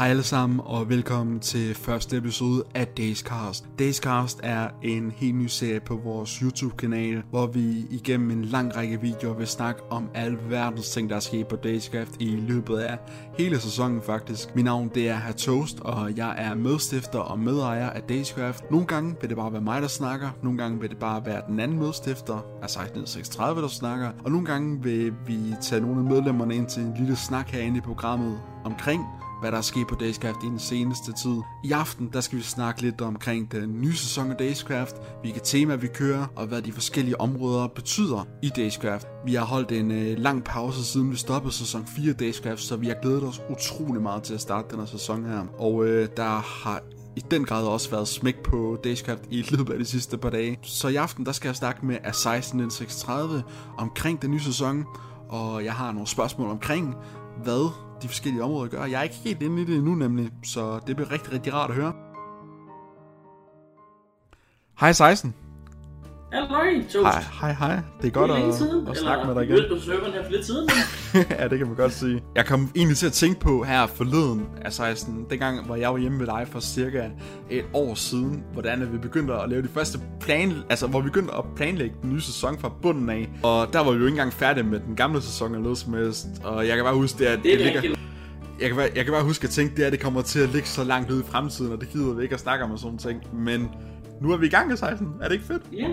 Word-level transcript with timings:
Hej 0.00 0.08
alle 0.08 0.22
sammen, 0.22 0.60
og 0.64 0.88
velkommen 0.88 1.40
til 1.40 1.74
første 1.74 2.16
episode 2.16 2.64
af 2.74 2.86
Dayscast. 2.86 3.64
Dayscast 3.78 4.40
er 4.42 4.68
en 4.82 5.10
helt 5.10 5.36
ny 5.36 5.46
serie 5.46 5.80
på 5.80 5.96
vores 5.96 6.30
YouTube-kanal, 6.30 7.22
hvor 7.30 7.46
vi 7.46 7.86
igennem 7.90 8.30
en 8.30 8.44
lang 8.44 8.76
række 8.76 9.00
videoer 9.00 9.34
vil 9.34 9.46
snakke 9.46 9.82
om 9.90 10.08
alle 10.14 10.38
verdens 10.48 10.90
ting, 10.90 11.10
der 11.10 11.16
er 11.16 11.20
sket 11.20 11.46
på 11.46 11.56
Dayscraft 11.56 12.10
i 12.20 12.36
løbet 12.36 12.76
af 12.76 12.98
hele 13.38 13.60
sæsonen 13.60 14.02
faktisk. 14.02 14.56
Mit 14.56 14.64
navn 14.64 14.90
det 14.94 15.08
er 15.08 15.16
Herr 15.16 15.32
Toast, 15.32 15.80
og 15.80 16.16
jeg 16.16 16.34
er 16.38 16.54
medstifter 16.54 17.18
og 17.18 17.38
medejer 17.38 17.90
af 17.90 18.02
Dayscraft. 18.02 18.70
Nogle 18.70 18.86
gange 18.86 19.16
vil 19.20 19.28
det 19.28 19.36
bare 19.36 19.52
være 19.52 19.62
mig, 19.62 19.82
der 19.82 19.88
snakker, 19.88 20.28
nogle 20.42 20.58
gange 20.58 20.80
vil 20.80 20.90
det 20.90 20.98
bare 20.98 21.26
være 21.26 21.42
den 21.48 21.60
anden 21.60 21.78
medstifter 21.78 22.46
altså 22.62 22.78
af 22.78 22.84
1636, 22.84 23.62
der 23.62 23.68
snakker, 23.68 24.10
og 24.24 24.30
nogle 24.30 24.46
gange 24.46 24.82
vil 24.82 25.14
vi 25.26 25.38
tage 25.62 25.80
nogle 25.80 25.98
af 25.98 26.04
medlemmerne 26.04 26.54
ind 26.54 26.66
til 26.66 26.82
en 26.82 26.94
lille 26.98 27.16
snak 27.16 27.48
herinde 27.48 27.78
i 27.78 27.80
programmet 27.80 28.40
omkring 28.64 29.02
hvad 29.40 29.52
der 29.52 29.58
er 29.58 29.62
sket 29.62 29.86
på 29.86 29.94
Dayscraft 29.94 30.42
i 30.44 30.46
den 30.46 30.58
seneste 30.58 31.12
tid. 31.12 31.36
I 31.64 31.72
aften, 31.72 32.10
der 32.12 32.20
skal 32.20 32.38
vi 32.38 32.42
snakke 32.42 32.82
lidt 32.82 33.00
omkring 33.00 33.52
den 33.52 33.80
nye 33.80 33.96
sæson 33.96 34.30
af 34.30 34.36
Dayscraft, 34.36 34.96
hvilke 35.20 35.40
temaer 35.44 35.76
vi 35.76 35.86
kører, 35.86 36.26
og 36.36 36.46
hvad 36.46 36.62
de 36.62 36.72
forskellige 36.72 37.20
områder 37.20 37.66
betyder 37.66 38.26
i 38.42 38.48
Dayscraft. 38.48 39.06
Vi 39.26 39.34
har 39.34 39.44
holdt 39.44 39.72
en 39.72 39.90
øh, 39.90 40.18
lang 40.18 40.44
pause 40.44 40.84
siden 40.84 41.10
vi 41.10 41.16
stoppede 41.16 41.54
sæson 41.54 41.86
4 41.86 42.10
af 42.10 42.16
Dayscraft, 42.16 42.60
så 42.60 42.76
vi 42.76 42.86
har 42.86 42.96
glædet 43.02 43.22
os 43.22 43.42
utrolig 43.50 44.02
meget 44.02 44.22
til 44.22 44.34
at 44.34 44.40
starte 44.40 44.68
den 44.70 44.78
her 44.78 44.86
sæson 44.86 45.24
her. 45.24 45.46
Og 45.58 45.86
øh, 45.86 46.08
der 46.16 46.62
har 46.64 46.82
i 47.16 47.20
den 47.30 47.44
grad 47.44 47.66
også 47.66 47.90
været 47.90 48.08
smæk 48.08 48.42
på 48.42 48.78
Dayscraft 48.84 49.22
i 49.30 49.46
løbet 49.50 49.72
af 49.72 49.78
de 49.78 49.84
sidste 49.84 50.18
par 50.18 50.30
dage. 50.30 50.58
Så 50.62 50.88
i 50.88 50.96
aften, 50.96 51.26
der 51.26 51.32
skal 51.32 51.48
jeg 51.48 51.56
snakke 51.56 51.86
med 51.86 51.96
A1636 51.96 53.12
omkring 53.78 54.22
den 54.22 54.30
nye 54.30 54.40
sæson, 54.40 54.84
og 55.28 55.64
jeg 55.64 55.72
har 55.72 55.92
nogle 55.92 56.08
spørgsmål 56.08 56.50
omkring, 56.50 56.94
hvad 57.42 57.70
de 58.02 58.08
forskellige 58.08 58.42
områder 58.42 58.70
gør. 58.70 58.84
Jeg 58.84 58.98
er 58.98 59.02
ikke 59.02 59.14
helt 59.14 59.42
inde 59.42 59.62
i 59.62 59.64
det 59.64 59.76
endnu 59.76 59.94
nemlig, 59.94 60.30
så 60.42 60.80
det 60.86 60.96
bliver 60.96 61.10
rigtig, 61.10 61.32
rigtig 61.32 61.54
rart 61.54 61.70
at 61.70 61.76
høre. 61.76 61.92
Hej 64.80 64.92
16. 64.92 65.34
Hej, 66.32 66.40
Hej, 67.02 67.22
hej, 67.40 67.52
hej. 67.52 67.80
Det 68.02 68.06
er 68.06 68.10
godt 68.10 68.30
det 68.30 68.38
er 68.38 68.48
at, 68.48 68.54
siden, 68.54 68.88
at 68.88 68.96
snakke 68.96 69.26
med 69.26 69.34
dig 69.34 69.40
Eller, 69.42 69.56
igen. 69.56 69.76
på 69.78 69.82
serveren 69.84 70.12
her 70.12 70.24
for 70.24 70.30
lidt 70.30 70.46
siden. 70.46 70.68
ja, 71.38 71.48
det 71.48 71.58
kan 71.58 71.66
man 71.66 71.76
godt 71.76 71.92
sige. 71.92 72.22
Jeg 72.36 72.46
kom 72.46 72.70
egentlig 72.76 72.96
til 72.96 73.06
at 73.06 73.12
tænke 73.12 73.40
på 73.40 73.62
her 73.64 73.86
forleden, 73.86 74.46
altså 74.64 74.92
sådan, 74.96 75.26
dengang, 75.30 75.66
hvor 75.66 75.76
jeg 75.76 75.92
var 75.92 75.98
hjemme 75.98 76.18
ved 76.18 76.26
dig 76.26 76.46
for 76.50 76.60
cirka 76.60 77.08
et 77.50 77.64
år 77.74 77.94
siden, 77.94 78.44
hvordan 78.52 78.92
vi 78.92 78.98
begyndte 78.98 79.34
at 79.34 79.48
lave 79.50 79.62
de 79.62 79.68
første 79.68 79.98
plan, 80.20 80.52
altså 80.70 80.86
hvor 80.86 81.00
vi 81.00 81.04
begyndte 81.04 81.34
at 81.34 81.44
planlægge 81.56 81.94
den 82.02 82.10
nye 82.12 82.20
sæson 82.20 82.58
fra 82.58 82.72
bunden 82.82 83.10
af. 83.10 83.28
Og 83.42 83.72
der 83.72 83.78
var 83.80 83.90
vi 83.92 83.98
jo 83.98 84.04
ikke 84.06 84.08
engang 84.14 84.32
færdige 84.32 84.64
med 84.64 84.80
den 84.80 84.96
gamle 84.96 85.22
sæson 85.22 85.50
eller 85.50 85.62
noget 85.62 85.78
som 85.78 85.94
helst. 85.94 86.26
Og 86.44 86.66
jeg 86.68 86.76
kan 86.76 86.84
bare 86.84 86.94
huske 86.94 87.18
det, 87.18 87.24
at 87.26 87.38
Det 87.42 87.52
er 87.54 87.56
ligger, 87.64 87.74
rigtigt. 87.82 88.00
jeg 88.60 88.68
kan, 88.68 88.76
bare, 88.76 88.88
jeg 88.96 89.04
kan 89.04 89.12
bare 89.14 89.24
huske 89.24 89.44
at 89.44 89.50
tænke, 89.50 89.76
det 89.76 89.86
er, 89.86 89.90
det 89.90 90.00
kommer 90.00 90.22
til 90.22 90.40
at 90.40 90.48
ligge 90.48 90.68
så 90.68 90.84
langt 90.84 91.10
ud 91.10 91.20
i 91.20 91.24
fremtiden, 91.26 91.72
og 91.72 91.80
det 91.80 91.88
gider 91.88 92.14
vi 92.14 92.22
ikke 92.22 92.34
at 92.34 92.40
snakke 92.40 92.64
om 92.64 92.70
og 92.70 92.78
sådan 92.78 92.98
ting. 92.98 93.20
Men 93.34 93.68
nu 94.20 94.32
er 94.32 94.36
vi 94.36 94.46
i 94.46 94.50
gang 94.50 94.68
med 94.68 94.76
16. 94.76 95.08
Er 95.20 95.24
det 95.28 95.32
ikke 95.34 95.46
fedt? 95.46 95.62
Ja, 95.72 95.88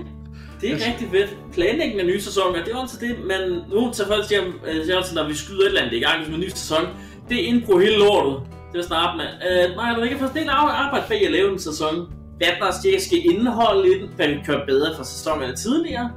det 0.61 0.71
er 0.71 0.75
rigtig 0.75 1.07
fedt. 1.11 1.37
Planlægningen 1.53 1.99
af 1.99 2.05
nye 2.05 2.21
sæsoner, 2.21 2.63
det 2.63 2.73
er 2.73 2.77
også 2.77 2.97
det, 3.01 3.15
man 3.25 3.61
nu 3.73 3.91
tager 3.93 4.07
folk 4.07 4.25
siger, 4.27 4.41
øh, 4.67 4.83
siger 4.85 4.97
altid, 4.97 5.15
når 5.15 5.27
vi 5.27 5.35
skyder 5.35 5.61
et 5.61 5.67
eller 5.67 5.81
andet 5.81 5.93
i 5.97 5.99
gang 5.99 6.19
med 6.27 6.35
en 6.35 6.39
ny 6.39 6.49
sæson, 6.49 6.83
det 7.29 7.43
er 7.43 7.47
indbro 7.47 7.77
hele 7.77 7.97
lortet 7.97 8.35
til 8.71 8.79
at 8.79 8.85
starte 8.85 9.17
med. 9.17 9.25
Uh, 9.25 9.75
nej, 9.75 9.89
der 9.93 9.99
er 9.99 10.03
ikke 10.03 10.19
først 10.19 10.33
del 10.33 10.49
af 10.49 10.83
arbejde 10.85 11.05
bag 11.09 11.25
at 11.25 11.31
lave 11.31 11.51
en 11.51 11.59
sæson. 11.59 11.95
Hvad 12.37 12.47
der 12.59 12.71
cirka 12.81 12.99
skal 12.99 13.19
indeholde 13.25 13.95
i 13.95 13.99
den, 13.99 14.09
hvad 14.15 14.27
vi 14.27 14.39
gøre 14.45 14.65
bedre 14.67 14.95
fra 14.95 15.03
sæsonerne 15.03 15.55
tidligere. 15.55 16.11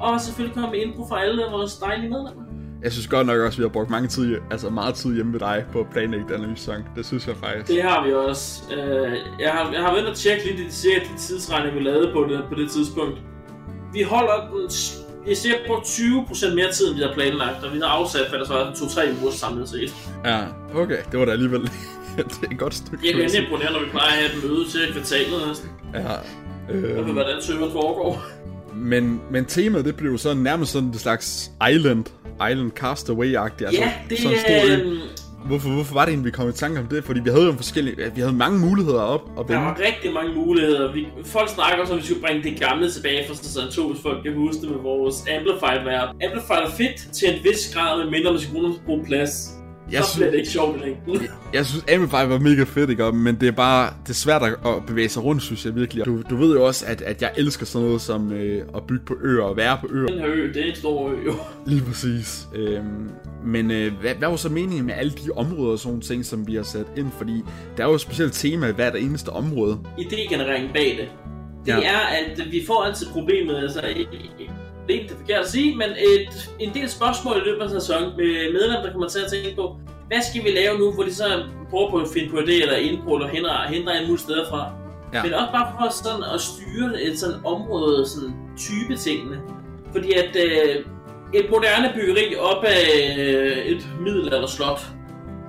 Og 0.00 0.20
selvfølgelig 0.20 0.54
komme 0.54 0.70
med 0.70 0.80
indbro 0.80 1.08
for 1.08 1.14
alle 1.14 1.42
vores 1.50 1.76
dejlige 1.76 2.10
medlemmer. 2.10 2.42
Jeg 2.82 2.92
synes 2.92 3.06
godt 3.06 3.26
nok 3.26 3.40
også, 3.40 3.56
at 3.56 3.58
vi 3.58 3.62
har 3.62 3.68
brugt 3.68 3.90
mange 3.90 4.08
tid, 4.08 4.36
altså 4.50 4.70
meget 4.70 4.94
tid 4.94 5.14
hjemme 5.14 5.32
ved 5.32 5.40
dig 5.40 5.64
på 5.72 5.80
at 5.80 5.86
planlægge 5.92 6.26
den 6.28 6.48
nye 6.48 6.56
sæson. 6.56 6.84
Det 6.96 7.06
synes 7.06 7.26
jeg 7.26 7.36
faktisk. 7.36 7.68
Det 7.68 7.82
har 7.82 8.06
vi 8.06 8.12
også. 8.12 8.62
Uh, 8.70 9.12
jeg, 9.40 9.50
har, 9.50 9.72
jeg 9.72 9.82
har 9.82 9.94
været 9.94 10.06
at 10.06 10.16
tjekke 10.16 10.46
lidt 10.46 10.60
i 10.60 10.64
de 10.64 11.18
tidsregninger, 11.18 11.78
vi 11.78 11.84
lavede 11.84 12.12
på 12.12 12.26
det, 12.30 12.44
på 12.48 12.54
det 12.54 12.70
tidspunkt. 12.70 13.18
Vi 13.94 14.02
holder 14.02 14.48
den, 14.52 14.70
jeg 15.28 15.36
ser 15.36 15.54
på 15.66 15.72
20% 15.74 16.54
mere 16.54 16.72
tid, 16.72 16.86
end 16.88 16.96
vi 16.96 17.02
har 17.02 17.14
planlagt, 17.14 17.64
og 17.64 17.74
vi 17.74 17.78
har 17.78 17.86
afsat, 17.86 18.28
hvad 18.30 18.38
der 18.38 18.46
så 18.46 18.54
er 18.54 18.70
2-3 18.70 19.22
uger 19.22 19.32
samlet 19.32 19.68
set. 19.68 19.94
Ja, 20.24 20.40
okay. 20.74 20.98
Det 21.12 21.18
var 21.18 21.24
da 21.24 21.32
alligevel... 21.32 21.60
det 22.16 22.38
er 22.42 22.50
et 22.52 22.58
godt 22.58 22.74
stykke. 22.74 23.08
Er 23.08 23.10
jeg 23.10 23.14
rigtig 23.16 23.30
sige. 23.30 23.42
imponerende, 23.42 23.78
når 23.78 23.84
vi 23.84 23.90
plejer 23.90 24.06
at 24.06 24.12
have 24.12 24.26
et 24.36 24.44
møde 24.44 24.68
til 24.70 24.92
kvartalet 24.92 25.48
næsten. 25.48 25.68
Ja. 25.94 26.00
Øh, 26.74 27.06
ved, 27.06 27.12
hvordan 27.12 27.42
serveren 27.42 27.72
foregår. 27.72 28.22
men, 28.74 29.20
men 29.30 29.44
temaet, 29.44 29.84
det 29.84 29.96
blev 29.96 30.10
jo 30.10 30.16
sådan 30.16 30.42
nærmest 30.42 30.72
sådan 30.72 30.92
det 30.92 31.00
slags 31.00 31.50
island, 31.70 32.04
island 32.50 32.70
castaway-agtigt. 32.80 33.66
Altså, 33.66 33.82
Ja, 33.82 33.92
det 34.10 34.18
sådan 34.18 34.32
en 34.32 34.40
stor 34.40 34.54
er... 34.54 34.78
ø. 34.80 34.96
Hvorfor, 35.46 35.68
hvorfor 35.70 35.94
var 35.94 36.04
det 36.04 36.12
egentlig, 36.12 36.26
vi 36.26 36.30
kom 36.30 36.48
i 36.48 36.52
tanke 36.52 36.80
om 36.80 36.86
det? 36.86 37.04
Fordi 37.04 37.20
vi 37.20 37.30
havde 37.30 37.46
jo 37.46 37.52
forskellige, 37.52 37.96
vi 38.14 38.20
havde 38.20 38.32
mange 38.32 38.58
muligheder 38.58 39.00
op 39.00 39.20
Der 39.36 39.42
vende. 39.42 39.60
var 39.62 39.78
rigtig 39.88 40.12
mange 40.12 40.34
muligheder. 40.34 40.92
Vi, 40.92 41.06
folk 41.24 41.48
snakker 41.48 41.78
også 41.80 41.92
om, 41.92 41.98
at 41.98 42.02
vi 42.02 42.06
skulle 42.06 42.22
bringe 42.26 42.42
det 42.42 42.60
gamle 42.60 42.90
tilbage 42.90 43.28
fra 43.28 43.34
sæson 43.34 43.70
2, 43.72 43.88
hvis 43.92 44.02
folk 44.02 44.22
kan 44.22 44.34
huske 44.34 44.60
det 44.62 44.70
med 44.70 44.78
vores 44.78 45.16
Amplified 45.36 45.84
verden. 45.84 46.22
Amplified 46.24 46.62
er 46.68 46.70
fedt 46.70 47.12
til 47.12 47.26
en 47.34 47.44
vis 47.44 47.74
grad, 47.74 48.02
med 48.02 48.10
mindre 48.10 48.30
man 48.32 48.40
skal 48.40 48.54
bruge 48.86 49.04
plads. 49.04 49.32
Jeg 49.92 50.04
så 50.04 50.10
synes- 50.10 50.18
bliver 50.18 50.30
det 50.30 50.38
ikke 50.38 50.50
sjovt 50.50 50.76
i 50.76 50.84
længden. 50.84 51.28
Jeg 51.54 51.66
synes, 51.66 51.84
Amplify 51.92 52.12
var 52.28 52.38
mega 52.38 52.62
fedt, 52.64 52.90
ikke? 52.90 53.12
Men 53.12 53.34
det 53.40 53.48
er 53.48 53.52
bare, 53.52 53.92
det 54.02 54.10
er 54.10 54.14
svært 54.14 54.42
at 54.42 54.86
bevæge 54.86 55.08
sig 55.08 55.24
rundt, 55.24 55.42
synes 55.42 55.64
jeg 55.64 55.74
virkelig. 55.76 56.04
Du, 56.04 56.22
du 56.30 56.36
ved 56.36 56.54
jo 56.56 56.66
også, 56.66 56.84
at, 56.88 57.02
at 57.02 57.22
jeg 57.22 57.30
elsker 57.36 57.66
sådan 57.66 57.86
noget 57.86 58.00
som 58.00 58.32
øh, 58.32 58.62
at 58.76 58.82
bygge 58.88 59.04
på 59.06 59.16
øer 59.22 59.42
og 59.42 59.56
være 59.56 59.78
på 59.80 59.88
øer. 59.92 60.06
Den 60.06 60.18
her 60.18 60.28
ø, 60.28 60.48
det 60.54 60.56
er 60.62 60.64
en 60.70 60.74
stor 60.74 61.10
ø, 61.10 61.14
jo. 61.26 61.34
Lige 61.66 61.82
præcis. 61.82 62.46
Øhm, 62.54 63.10
men 63.44 63.70
øh, 63.70 63.92
hvad, 64.00 64.14
hvad 64.14 64.28
var 64.28 64.36
så 64.36 64.48
meningen 64.48 64.86
med 64.86 64.94
alle 64.94 65.12
de 65.12 65.30
områder 65.36 65.72
og 65.72 65.78
sådan 65.78 65.88
nogle 65.90 66.02
ting, 66.02 66.24
som 66.24 66.46
vi 66.46 66.54
har 66.54 66.62
sat 66.62 66.86
ind? 66.96 67.10
Fordi 67.18 67.42
der 67.76 67.84
er 67.84 67.88
jo 67.88 67.94
et 67.94 68.00
specielt 68.00 68.32
tema 68.32 68.66
i 68.68 68.72
hvert 68.72 68.96
eneste 68.96 69.28
område. 69.28 69.78
idégenereringen 69.98 70.72
bag 70.72 70.96
det. 71.00 71.08
Det 71.66 71.70
ja. 71.72 71.80
er, 71.80 71.98
at 71.98 72.40
vi 72.52 72.62
får 72.66 72.82
altid 72.84 73.06
problemet, 73.12 73.56
altså 73.56 73.80
ikke- 74.88 74.92
det 74.92 74.94
er 74.96 75.00
ikke 75.00 75.08
det 75.12 75.18
forkert 75.20 75.40
at 75.44 75.50
sige, 75.50 75.76
men 75.76 75.88
et, 75.90 76.50
en 76.60 76.74
del 76.74 76.90
spørgsmål 76.90 77.36
i 77.36 77.40
løbet 77.48 77.62
af 77.62 77.70
sæsonen 77.70 78.08
med 78.16 78.52
medlemmer, 78.52 78.82
der 78.82 78.92
kommer 78.92 79.08
til 79.08 79.18
at 79.24 79.30
tænke 79.32 79.56
på, 79.56 79.76
hvad 80.08 80.22
skal 80.30 80.44
vi 80.44 80.50
lave 80.50 80.78
nu, 80.78 80.92
hvor 80.92 81.02
de 81.02 81.14
så 81.14 81.42
prøver 81.70 81.90
på 81.90 81.96
at 81.96 82.08
finde 82.14 82.30
på 82.30 82.36
idé 82.36 82.62
eller 82.62 82.76
indbrud 82.76 83.16
eller 83.20 83.28
hindre, 83.34 83.50
hindre 83.68 84.00
en 84.00 84.06
mulig 84.06 84.20
steder 84.20 84.48
fra. 84.50 84.70
Ja. 85.14 85.22
Men 85.22 85.34
også 85.34 85.52
bare 85.52 85.72
for 85.80 85.92
sådan 86.02 86.22
at 86.34 86.40
styre 86.40 87.02
et 87.02 87.18
sådan 87.18 87.36
område, 87.44 88.06
sådan 88.08 88.34
type 88.58 88.96
tingene. 88.96 89.40
Fordi 89.92 90.12
at 90.12 90.36
øh, 90.44 90.76
et 91.34 91.46
moderne 91.50 91.92
byggeri 91.94 92.36
op 92.36 92.64
af 92.64 93.16
øh, 93.18 93.56
et 93.72 93.86
middelalderslot, 94.00 94.80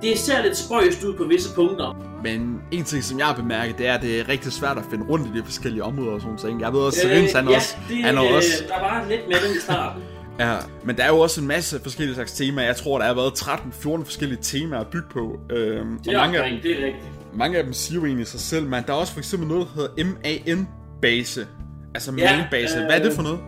det 0.02 0.18
ser 0.18 0.42
lidt 0.42 0.56
spøjst 0.56 1.04
ud 1.04 1.14
på 1.14 1.24
visse 1.24 1.54
punkter. 1.54 1.96
Men 2.22 2.60
en 2.72 2.84
ting, 2.84 3.04
som 3.04 3.18
jeg 3.18 3.26
har 3.26 3.34
bemærket, 3.34 3.78
det 3.78 3.86
er, 3.86 3.94
at 3.94 4.02
det 4.02 4.20
er 4.20 4.28
rigtig 4.28 4.52
svært 4.52 4.78
at 4.78 4.84
finde 4.90 5.04
rundt 5.04 5.26
i 5.34 5.38
de 5.38 5.44
forskellige 5.44 5.84
områder 5.84 6.12
og 6.12 6.20
sådan 6.20 6.36
ting. 6.36 6.60
Jeg 6.60 6.72
ved 6.72 6.80
også, 6.80 7.08
han, 7.08 7.16
Øh, 7.18 7.50
ja, 7.50 7.56
også, 7.56 7.76
det, 7.88 7.96
han 8.04 8.14
øh, 8.14 8.20
også... 8.34 8.48
Der 8.68 8.80
var 8.80 9.04
lidt 9.08 9.20
med 9.28 9.36
det 9.48 9.56
i 9.56 9.60
starten. 9.60 10.02
Ja, 10.40 10.56
men 10.84 10.96
der 10.96 11.04
er 11.04 11.08
jo 11.08 11.18
også 11.18 11.40
en 11.40 11.46
masse 11.46 11.80
forskellige 11.82 12.14
slags 12.14 12.32
temaer. 12.32 12.66
Jeg 12.66 12.76
tror, 12.76 12.98
der 12.98 13.06
har 13.06 13.14
været 13.14 13.30
13-14 13.30 14.04
forskellige 14.04 14.38
temaer 14.42 14.80
at 14.80 14.86
bygge 14.86 15.06
på. 15.12 15.40
Øhm, 15.50 15.98
Det 15.98 16.08
og 16.08 16.14
er 16.14 16.18
mange, 16.18 16.38
af, 16.38 16.42
omkring, 16.42 16.62
det 16.62 16.70
er 16.70 16.86
rigtigt. 16.86 17.04
mange 17.34 17.58
af 17.58 17.64
dem 17.64 17.72
siger 17.72 18.00
jo 18.00 18.06
egentlig 18.06 18.26
sig 18.26 18.40
selv, 18.40 18.64
men 18.66 18.84
der 18.86 18.92
er 18.92 18.96
også 18.96 19.12
for 19.12 19.20
eksempel 19.20 19.48
noget, 19.48 19.68
der 19.74 19.80
hedder 19.80 20.04
MAN-base. 20.04 21.46
Altså 21.94 22.12
Ja, 22.18 22.36
main-base. 22.36 22.78
øh, 22.78 22.84
Hvad 22.84 23.00
er 23.00 23.02
det 23.02 23.12
for 23.12 23.22
noget? 23.22 23.38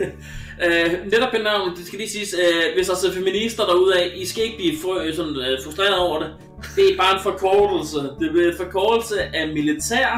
Øh, 0.66 0.90
netop 1.12 1.32
den 1.32 1.40
navn, 1.50 1.76
det 1.76 1.86
skal 1.86 1.98
lige 1.98 2.10
siges, 2.10 2.34
øh, 2.44 2.64
hvis 2.76 2.86
der 2.88 2.96
sidder 2.96 3.14
feminister 3.14 3.64
derude 3.64 3.92
af, 4.00 4.12
I 4.16 4.26
skal 4.26 4.42
ikke 4.44 4.56
blive 4.56 4.74
for, 4.82 5.12
sådan, 5.14 5.36
øh, 5.36 5.58
frustreret 5.64 5.98
over 5.98 6.18
det. 6.22 6.30
Det 6.76 6.84
er 6.92 6.96
bare 6.96 7.14
en 7.16 7.22
forkortelse. 7.22 7.98
Det 8.20 8.26
er 8.46 8.50
en 8.50 8.56
forkortelse 8.64 9.22
af 9.22 9.48
militær, 9.58 10.08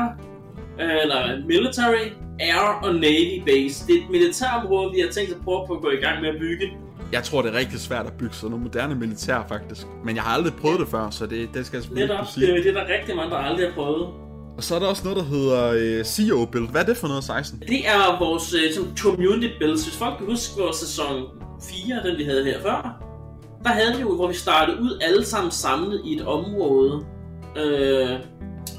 øh, 0.80 0.96
eller 1.02 1.46
military, 1.46 2.06
air 2.40 2.80
og 2.84 2.94
navy 2.94 3.36
base. 3.46 3.86
Det 3.86 3.94
er 3.96 3.98
et 4.04 4.10
militærområde, 4.10 4.92
vi 4.94 5.00
har 5.00 5.08
tænkt 5.08 5.30
at 5.32 5.40
prøve 5.44 5.66
på 5.66 5.72
at 5.74 5.82
gå 5.82 5.90
i 5.90 5.96
gang 5.96 6.20
med 6.20 6.28
at 6.28 6.38
bygge. 6.40 6.66
Jeg 7.12 7.22
tror, 7.22 7.42
det 7.42 7.54
er 7.54 7.58
rigtig 7.58 7.80
svært 7.80 8.06
at 8.06 8.12
bygge 8.12 8.34
sådan 8.34 8.50
noget 8.50 8.62
moderne 8.62 8.94
militær, 8.94 9.44
faktisk. 9.48 9.86
Men 10.04 10.16
jeg 10.16 10.22
har 10.24 10.34
aldrig 10.36 10.54
prøvet 10.60 10.80
det 10.80 10.88
før, 10.88 11.10
så 11.10 11.26
det, 11.26 11.48
det 11.54 11.66
skal 11.66 11.76
jeg 11.76 11.82
selvfølgelig 11.82 12.08
Netop, 12.08 12.18
kunne 12.18 12.32
sige. 12.34 12.46
det, 12.46 12.58
er- 12.58 12.62
det 12.62 12.76
er 12.76 12.84
der 12.84 12.94
rigtig 12.98 13.16
mange, 13.16 13.30
der 13.30 13.36
aldrig 13.36 13.66
har 13.66 13.74
prøvet. 13.74 14.08
Og 14.56 14.64
så 14.64 14.74
er 14.74 14.78
der 14.78 14.86
også 14.86 15.02
noget, 15.04 15.16
der 15.18 15.24
hedder 15.24 15.72
øh, 15.76 16.04
CEO 16.04 16.44
Build. 16.44 16.70
Hvad 16.70 16.80
er 16.80 16.86
det 16.86 16.96
for 16.96 17.08
noget, 17.08 17.24
16? 17.24 17.60
Det 17.68 17.88
er 17.88 18.18
vores 18.18 18.54
øh, 18.54 18.74
sådan 18.74 18.96
community 18.98 19.48
builds. 19.60 19.84
Hvis 19.84 19.96
folk 19.96 20.18
kan 20.18 20.26
huske 20.26 20.60
vores 20.62 20.76
sæson 20.76 21.24
4, 21.62 22.10
den 22.10 22.18
vi 22.18 22.24
havde 22.24 22.44
her 22.44 22.60
før, 22.62 23.02
der 23.64 23.68
havde 23.68 23.96
vi 23.96 24.00
jo, 24.00 24.14
hvor 24.14 24.28
vi 24.28 24.34
startede 24.34 24.80
ud 24.80 24.98
alle 25.02 25.24
sammen 25.24 25.50
samlet 25.50 26.00
i 26.04 26.16
et 26.16 26.26
område. 26.26 27.04
Øh, 27.56 28.08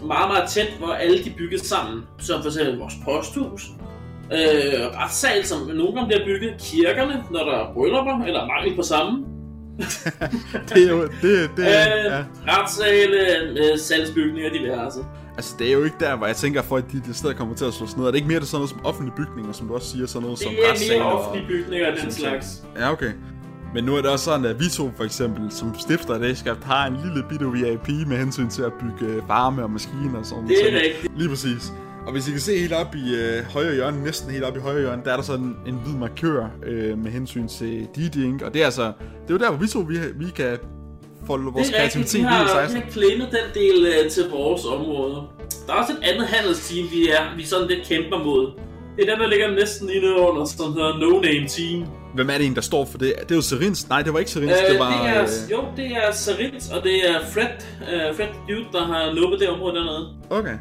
meget, 0.04 0.28
meget 0.28 0.50
tæt, 0.50 0.68
hvor 0.80 0.94
alle 0.94 1.24
de 1.24 1.30
byggede 1.38 1.68
sammen. 1.68 2.04
Som 2.20 2.42
for 2.42 2.50
eksempel 2.50 2.78
vores 2.78 2.94
posthus. 3.06 3.64
Øh, 4.32 4.98
retssal, 5.02 5.46
som 5.46 5.60
nogle 5.62 5.94
gange 5.94 6.08
bliver 6.08 6.26
bygget. 6.26 6.54
Kirkerne, 6.60 7.24
når 7.32 7.40
der 7.40 7.54
er 7.54 7.74
bryllupper, 7.74 8.26
eller 8.26 8.48
mangel 8.48 8.76
på 8.76 8.82
samme. 8.82 9.26
Det 10.70 10.84
er 10.88 10.92
jo... 10.92 11.02
Det, 11.02 11.50
det, 11.58 11.64
Øh, 11.68 12.06
ja. 12.06 12.24
Retssale, 12.48 13.38
øh, 13.50 13.80
salgsbygninger 13.80 14.50
diverse. 14.54 15.00
Altså, 15.36 15.56
det 15.60 15.68
er 15.68 15.74
jo 15.74 15.84
ikke 15.84 15.96
der, 16.00 16.16
hvor 16.16 16.28
jeg 16.28 16.36
tænker, 16.36 16.60
at 16.60 16.66
folk 16.66 16.92
de, 16.92 17.02
de 17.08 17.14
steder 17.14 17.34
kommer 17.34 17.56
til 17.56 17.66
at 17.66 17.74
slå 17.74 17.88
ned. 17.98 18.06
Er 18.06 18.12
det 18.12 18.16
ikke 18.16 18.28
mere 18.28 18.40
det 18.40 18.48
sådan 18.48 18.58
noget 18.60 18.70
som 18.70 18.80
offentlige 18.86 19.16
bygninger, 19.18 19.52
som 19.52 19.68
du 19.68 19.74
også 19.76 19.88
siger, 19.92 20.06
sådan 20.08 20.22
noget 20.22 20.40
Det 20.40 20.48
som 20.48 20.54
er 20.66 20.72
retssale 20.72 21.00
mere 21.00 21.12
og- 21.12 21.20
offentlige 21.20 21.48
bygninger 21.48 21.96
den 21.96 22.12
slags. 22.12 22.64
Ja, 22.80 22.92
okay. 22.92 23.12
Men 23.74 23.84
nu 23.84 23.96
er 23.96 24.02
det 24.02 24.10
også 24.12 24.26
sådan, 24.26 24.46
at 24.46 24.60
vi 24.60 24.66
to 24.70 24.92
for 24.98 25.04
eksempel, 25.04 25.52
som 25.52 25.76
stifter 25.80 26.14
af 26.14 26.20
Dagskaft, 26.20 26.64
har 26.64 26.88
en 26.88 26.98
lille 27.06 27.24
bitte 27.30 27.46
VIP 27.52 28.08
med 28.08 28.18
hensyn 28.18 28.50
til 28.50 28.62
at 28.62 28.74
bygge 28.74 29.14
øh, 29.14 29.22
farme 29.28 29.64
og 29.64 29.72
maskiner 29.72 30.20
og 30.20 30.26
sådan 30.26 30.48
Det 30.48 30.74
er 30.74 30.82
rigtigt. 30.82 31.18
Lige 31.18 31.30
præcis. 31.30 31.74
Og 32.06 32.12
hvis 32.12 32.28
I 32.28 32.32
kan 32.32 32.40
se 32.40 32.60
helt 32.60 32.74
op 32.74 32.96
i 32.96 33.16
øh, 33.16 33.44
højre 33.54 33.74
hjørne, 33.74 34.04
næsten 34.04 34.32
helt 34.32 34.44
op 34.44 34.58
i 34.58 34.60
højre 34.60 34.80
hjørne, 34.80 35.02
der 35.06 35.12
er 35.12 35.16
der 35.16 35.24
sådan 35.24 35.56
en 35.68 35.76
hvid 35.86 35.94
markør 35.96 36.46
øh, 36.66 36.98
med 36.98 37.12
hensyn 37.12 37.48
til 37.48 37.88
DD 37.96 38.44
Og 38.44 38.54
det 38.54 38.62
er 38.62 38.66
altså, 38.66 38.84
det 38.84 39.30
er 39.30 39.34
jo 39.34 39.38
der, 39.38 39.50
hvor 39.50 39.58
vi 39.60 39.68
to 39.68 39.80
vi, 39.80 39.98
vi 40.16 40.26
kan 40.36 40.58
folde 41.28 41.44
vores 41.44 41.68
det 41.68 41.80
er 41.80 41.84
rigtigt, 41.84 41.94
kreativitet 41.94 42.20
vi 42.20 42.26
ud 42.26 42.30
har, 42.30 42.42
i 42.42 42.44
vi 42.44 42.72
16. 42.72 42.82
har 42.82 42.92
claimet 42.92 43.28
den 43.38 43.48
del 43.62 43.86
øh, 43.86 44.12
til 44.12 44.24
vores 44.30 44.66
område. 44.66 45.16
Der 45.68 45.74
er 45.74 45.78
også 45.78 45.94
et 45.94 46.04
andet 46.10 46.28
handelsteam, 46.28 46.86
vi 46.92 47.10
er 47.10 47.36
vi 47.38 47.46
sådan 47.46 47.68
lidt 47.68 47.84
kæmper 47.88 48.18
mod. 48.24 48.52
Det 48.98 49.10
er 49.10 49.12
den, 49.12 49.20
der 49.24 49.28
ligger 49.28 49.52
næsten 49.52 49.88
lige 49.88 50.02
nede 50.02 50.16
under, 50.16 50.46
som 50.46 50.74
hedder 50.74 50.98
No 51.00 51.10
Name 51.20 51.48
Team. 51.48 51.86
Hvem 52.16 52.30
er 52.30 52.38
det 52.38 52.46
en, 52.46 52.56
der 52.56 52.62
står 52.62 52.86
for 52.86 52.98
det? 52.98 53.14
Det 53.22 53.32
er 53.32 53.36
jo 53.36 53.42
Serins. 53.42 53.90
Nej, 53.90 54.02
det 54.02 54.14
var 54.14 54.20
ikke 54.20 54.32
Serins, 54.32 54.52
Øh, 54.52 54.72
det 54.72 54.80
var... 54.80 55.04
det 55.04 55.10
er, 55.18 55.22
øh, 55.24 55.52
jo, 55.52 55.64
det 55.78 55.86
er 55.86 56.12
Sarins, 56.12 56.70
og 56.70 56.84
det 56.84 57.10
er 57.10 57.16
Fred, 57.34 57.56
øh, 57.94 58.16
Fred 58.16 58.28
Dude, 58.50 58.66
der 58.72 58.86
har 58.86 59.14
nubbet 59.16 59.40
det 59.40 59.50
område 59.50 59.76
dernede. 59.76 60.10
Okay. 60.30 60.58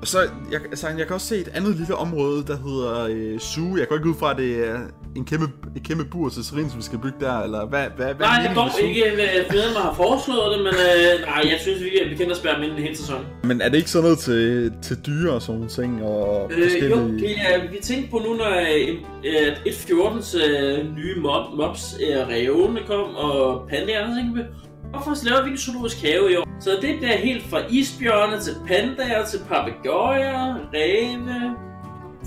Og 0.00 0.06
så, 0.06 0.18
jeg, 0.52 0.60
altså, 0.70 0.88
jeg 0.88 1.06
kan 1.06 1.14
også 1.14 1.26
se 1.26 1.36
et 1.36 1.48
andet 1.54 1.76
lille 1.76 1.94
område, 1.94 2.44
der 2.46 2.56
hedder 2.56 3.06
øh, 3.10 3.38
Zoo. 3.38 3.76
Jeg 3.76 3.88
går 3.88 3.96
ikke 3.96 4.08
ud 4.08 4.14
fra, 4.18 4.30
at 4.30 4.36
det 4.36 4.68
er 4.68 4.78
en 5.16 5.24
kæmpe, 5.24 5.46
et 5.76 5.82
kæmpe 5.82 6.04
bur 6.04 6.28
til 6.28 6.44
Serin, 6.44 6.70
som 6.70 6.78
vi 6.78 6.82
skal 6.82 6.98
bygge 6.98 7.18
der, 7.20 7.40
eller 7.40 7.66
hvad, 7.66 7.86
hvad, 7.96 8.06
hvad 8.14 8.26
Nej, 8.26 8.44
er 8.44 8.54
med 8.54 8.70
Zoo? 8.70 8.86
ikke, 8.86 9.04
hvad 9.14 9.28
Fedema 9.50 9.80
har 9.88 9.94
foreslået 9.94 10.48
det, 10.54 10.58
men 10.66 10.74
øh, 10.88 11.26
nej, 11.26 11.42
jeg 11.52 11.58
synes, 11.60 11.80
vi 11.84 11.98
er 11.98 12.08
bekendt 12.08 12.30
at 12.30 12.36
spærre 12.36 12.64
ind 12.66 12.72
hele 12.72 12.96
sæsonen. 12.96 13.26
Men 13.44 13.60
er 13.60 13.68
det 13.68 13.76
ikke 13.76 13.90
sådan 13.90 14.02
noget 14.02 14.18
til, 14.18 14.72
til 14.82 14.96
dyre 15.06 15.32
og 15.32 15.42
sådan 15.42 15.54
nogle 15.54 15.70
ting, 15.70 16.02
og 16.04 16.50
Øh, 16.52 16.62
forskellige... 16.62 17.00
jo, 17.00 17.08
det 17.24 17.34
er, 17.48 17.70
vi 17.70 17.78
tænkte 17.82 18.10
på 18.10 18.18
nu, 18.18 18.34
når 18.34 18.50
øh, 18.50 18.88
øh, 19.24 19.48
et 19.66 19.76
14's 19.86 20.32
øh, 20.48 20.96
nye 20.96 21.14
mob, 21.20 21.44
mobs, 21.56 21.84
øh, 22.06 22.28
revne 22.28 22.80
kom, 22.86 23.14
og 23.14 23.68
pandaer, 23.70 24.06
så 24.08 24.14
tænkte 24.16 24.34
vi, 24.40 24.44
hvorfor 24.90 25.28
laver 25.28 25.44
vi 25.44 25.50
en 25.50 25.58
zoologisk 25.58 26.02
have 26.02 26.32
i 26.32 26.36
år? 26.36 26.46
Så 26.60 26.70
det 26.82 26.92
bliver 26.98 27.16
helt 27.16 27.44
fra 27.50 27.60
isbjørne 27.70 28.40
til 28.40 28.54
pandaer, 28.66 29.24
til 29.24 29.38
papegøjer, 29.48 30.54
ræve, 30.74 31.56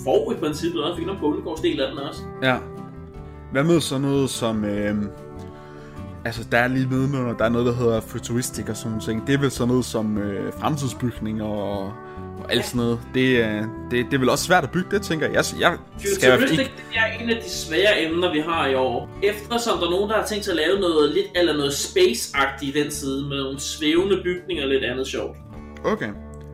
får 0.04 0.32
i 0.32 0.36
princippet 0.36 0.84
også, 0.84 0.96
vi 0.96 1.04
kan 1.04 1.08
nok 1.14 1.20
på 1.20 1.26
Undegårds 1.26 1.62
del 1.62 1.82
af 1.82 1.88
den 1.90 1.98
også. 2.00 2.22
Ja. 2.44 2.56
Hvad 3.52 3.64
med 3.64 3.82
sådan 3.82 4.02
noget 4.02 4.30
som... 4.30 4.66
Øh, 4.66 4.96
altså, 6.26 6.42
der 6.52 6.58
er 6.58 6.68
lige 6.68 6.90
nedenunder, 6.90 7.38
der 7.38 7.46
er 7.46 7.50
noget, 7.50 7.68
der 7.68 7.74
hedder 7.74 8.00
futuristik 8.02 8.70
og 8.70 8.78
sådan 8.78 8.90
nogle 8.92 9.06
ting. 9.06 9.28
Det 9.28 9.34
er 9.36 9.40
vel 9.40 9.52
sådan 9.52 9.68
noget 9.68 9.86
som 9.86 10.18
øh, 10.18 10.54
fremtidsbygning 10.54 11.42
og, 11.44 11.80
og 11.84 11.94
alt 12.50 12.66
sådan 12.66 12.78
noget. 12.78 13.00
Det, 13.14 13.42
er- 13.44 13.66
det, 13.92 14.06
det 14.06 14.14
er 14.14 14.20
vel 14.20 14.30
også 14.30 14.44
svært 14.46 14.64
at 14.64 14.72
bygge 14.72 14.88
det, 14.92 15.02
tænker 15.02 15.26
jeg. 15.26 15.36
Jeg, 15.36 15.44
jeg 15.60 15.78
skal 16.14 16.32
Futuristic 16.32 16.60
ikke... 16.60 16.72
det 16.92 16.98
er 16.98 17.24
en 17.24 17.30
af 17.30 17.42
de 17.44 17.50
svære 17.50 18.02
emner, 18.04 18.32
vi 18.34 18.40
har 18.40 18.68
i 18.68 18.76
år. 18.76 19.10
Eftersom 19.24 19.78
der 19.80 19.86
er 19.88 19.92
nogen, 19.92 20.10
der 20.10 20.16
har 20.16 20.26
tænkt 20.26 20.46
sig 20.46 20.52
at 20.52 20.58
lave 20.58 20.80
noget 20.80 21.14
lidt 21.14 21.26
eller 21.36 21.54
noget 21.58 21.72
space-agtigt 21.74 22.78
i 22.78 22.84
den 22.84 22.92
side, 22.92 23.22
med 23.30 23.38
nogle 23.44 23.60
svævende 23.60 24.18
bygninger 24.24 24.64
og 24.64 24.70
lidt 24.70 24.84
andet 24.84 25.08
sjovt. 25.08 25.38
Okay. 25.86 26.10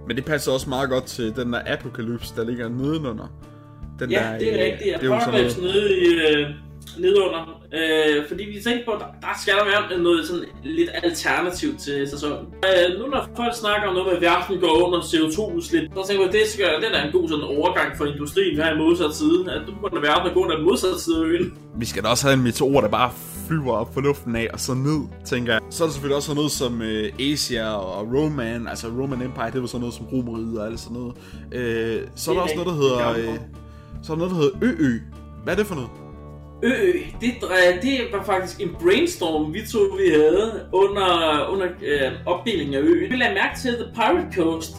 Men 0.07 0.15
det 0.17 0.25
passer 0.25 0.51
også 0.51 0.69
meget 0.69 0.89
godt 0.89 1.03
til 1.05 1.35
den 1.35 1.53
der 1.53 1.61
apokalypse, 1.65 2.33
der 2.35 2.43
ligger 2.45 2.69
nedenunder. 2.69 3.27
Den 3.99 4.11
Ja, 4.11 4.19
der, 4.19 4.37
det 4.39 4.47
er 4.53 4.65
øh, 4.65 4.71
rigtigt. 4.71 4.95
Det 5.01 5.09
er 5.11 5.15
jo 5.15 5.19
sådan 5.19 5.33
noget... 5.39 5.57
nede 5.61 5.97
i, 5.99 6.05
øh, 6.07 6.49
nedunder. 6.97 7.43
Øh, 7.77 8.27
fordi 8.27 8.43
vi 8.43 8.61
tænkte 8.65 8.85
på, 8.85 8.91
at 8.91 8.99
der, 8.99 9.09
der 9.21 9.33
skal 9.41 9.53
der 9.59 9.65
være 9.71 10.03
noget 10.07 10.27
sådan 10.27 10.45
lidt 10.63 10.89
alternativ 11.03 11.77
til 11.77 12.09
sæsonen. 12.09 12.45
Øh, 12.67 12.99
nu 12.99 13.07
når 13.07 13.21
folk 13.35 13.55
snakker 13.55 13.87
om 13.87 13.93
noget 13.93 14.07
med, 14.07 14.15
at 14.15 14.21
verden 14.21 14.59
går 14.59 14.75
under 14.85 14.99
CO2-udslip, 14.99 15.85
så 15.95 16.01
tænker 16.07 16.23
jeg, 16.23 16.33
at 16.33 16.35
det, 16.39 16.47
skal, 16.53 16.65
det 16.81 16.97
er 16.97 17.03
en 17.05 17.11
god 17.11 17.29
sådan 17.29 17.43
overgang 17.57 17.97
for 17.97 18.05
industrien, 18.05 18.59
har 18.61 18.71
i 18.71 18.77
modsat 18.77 19.13
side. 19.15 19.51
At 19.51 19.61
nu 19.67 19.71
begynder 19.81 20.01
verden 20.09 20.33
gå 20.33 20.39
under 20.43 20.55
den 20.55 20.65
modsatte 20.65 20.99
side 21.01 21.17
af 21.17 21.27
øen. 21.27 21.53
Vi 21.75 21.85
skal 21.85 22.03
da 22.03 22.07
også 22.07 22.27
have 22.27 22.37
en 22.37 22.43
meteor, 22.43 22.81
der 22.81 22.87
bare 22.87 23.11
flyver 23.47 23.73
op 23.73 23.93
på 23.93 24.01
luften 24.01 24.35
af 24.35 24.47
og 24.53 24.59
så 24.59 24.73
ned, 24.73 25.01
tænker 25.25 25.53
jeg. 25.53 25.61
Så 25.69 25.83
er 25.83 25.87
der 25.87 25.93
selvfølgelig 25.93 26.15
også 26.15 26.33
noget 26.33 26.51
som 26.51 26.81
øh, 26.81 27.13
Asia 27.19 27.73
og 27.73 28.13
Roman, 28.13 28.67
altså 28.67 28.87
Roman 28.87 29.21
Empire, 29.21 29.51
det 29.51 29.61
var 29.61 29.67
sådan 29.67 29.79
noget 29.79 29.95
som 29.95 30.05
Romeriet 30.05 30.59
og 30.59 30.67
alt 30.67 30.79
sådan 30.79 30.97
noget. 30.97 31.13
Øh, 31.51 32.01
så 32.15 32.31
er 32.31 32.35
der 32.35 32.41
er 32.41 32.43
også 32.43 32.55
noget, 32.55 32.69
der 32.69 32.75
hedder... 32.75 32.97
er 32.97 33.33
Øh, 33.33 33.39
så 34.03 34.13
er 34.13 34.17
der 34.17 34.27
noget, 34.27 34.31
der 34.31 34.37
hedder 34.37 34.57
ØØ. 34.61 34.99
Hvad 35.43 35.53
er 35.53 35.57
det 35.57 35.67
for 35.67 35.75
noget? 35.75 35.89
Øh, 36.63 36.95
det, 37.21 37.33
det 37.81 37.99
var 38.13 38.23
faktisk 38.23 38.61
en 38.61 38.75
brainstorm, 38.81 39.53
vi 39.53 39.61
to 39.71 39.79
vi 39.79 40.09
havde 40.09 40.61
under, 40.71 41.09
under 41.49 41.67
øh, 41.83 42.11
opdelingen 42.25 42.75
af 42.75 42.79
øen. 42.79 43.11
Vi 43.11 43.15
lagde 43.15 43.33
mærke 43.33 43.59
til 43.59 43.71
The 43.73 43.85
Pirate 43.95 44.27
Coast. 44.35 44.75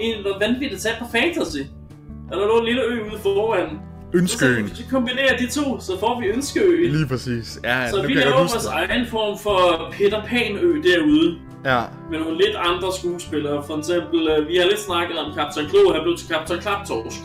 En 0.00 0.24
vanvittigt 0.40 0.82
sat 0.82 0.94
på 0.98 1.04
Fantasy. 1.12 1.62
Og 2.30 2.40
der 2.40 2.46
lå 2.46 2.58
en 2.58 2.64
lille 2.66 2.82
ø 2.82 3.04
ude 3.10 3.18
foran. 3.22 3.68
Ønskeøen. 4.14 4.68
Så 4.68 4.74
vi 4.76 4.82
kombinerer 4.90 5.36
de 5.36 5.46
to, 5.46 5.80
så 5.80 6.00
får 6.00 6.20
vi 6.20 6.26
Ønskeøen. 6.26 6.92
Lige 6.92 7.06
præcis. 7.06 7.60
Ja, 7.64 7.90
Så 7.90 8.06
vi 8.06 8.14
laver 8.14 8.36
vores 8.36 8.66
egen 8.66 9.06
form 9.06 9.38
for 9.38 9.88
Peter 9.92 10.22
Pan-ø 10.24 10.82
derude. 10.82 11.38
Ja. 11.64 11.80
Med 12.10 12.18
nogle 12.18 12.36
lidt 12.36 12.56
andre 12.56 12.88
skuespillere. 12.98 13.64
For 13.66 13.78
eksempel, 13.78 14.28
øh, 14.28 14.48
vi 14.48 14.56
har 14.56 14.64
lidt 14.64 14.80
snakket 14.80 15.18
om 15.18 15.34
Captain 15.34 15.68
Klo, 15.68 15.92
han 15.92 16.02
blev 16.02 16.16
til 16.16 16.28
Captain 16.28 16.60
Klaptorsk. 16.60 17.20